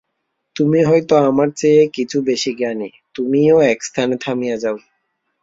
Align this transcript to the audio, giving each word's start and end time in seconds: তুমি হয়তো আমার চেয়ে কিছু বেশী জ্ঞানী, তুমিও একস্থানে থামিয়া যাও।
তুমি 0.55 0.79
হয়তো 0.83 1.13
আমার 1.29 1.49
চেয়ে 1.55 1.83
কিছু 1.93 2.17
বেশী 2.21 2.51
জ্ঞানী, 2.57 2.89
তুমিও 3.15 3.55
একস্থানে 3.71 4.15
থামিয়া 4.17 4.57
যাও। 4.57 4.77